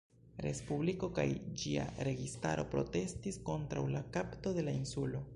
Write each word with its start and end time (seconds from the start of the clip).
Respubliko 0.43 1.09
kaj 1.17 1.25
ĝia 1.63 1.83
registaro 2.07 2.63
protestis 2.71 3.37
kontraŭ 3.49 3.83
la 3.97 4.01
kapto 4.17 4.55
de 4.57 4.65
la 4.69 4.75
insulo. 4.79 5.23